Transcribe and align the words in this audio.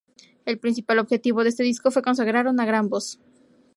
El 0.45 0.57
principal 0.57 0.97
objetivo 0.97 1.43
de 1.43 1.49
este 1.49 1.61
disco 1.61 1.91
fue 1.91 2.01
consagrar 2.01 2.47
una 2.47 2.65
gran 2.65 2.89
voz. 2.89 3.19